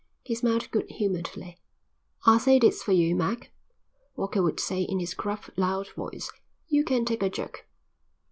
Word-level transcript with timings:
He 0.23 0.33
smiled 0.33 0.71
good 0.71 0.89
humouredly. 0.89 1.59
"I'll 2.25 2.39
say 2.39 2.57
this 2.57 2.81
for 2.81 2.91
you, 2.91 3.15
Mac," 3.15 3.51
Walker 4.15 4.41
would 4.41 4.59
say 4.59 4.81
in 4.81 4.97
his 4.99 5.13
gruff 5.13 5.51
loud 5.55 5.89
voice, 5.89 6.31
"you 6.67 6.83
can 6.83 7.05
take 7.05 7.21
a 7.21 7.29
joke." 7.29 7.67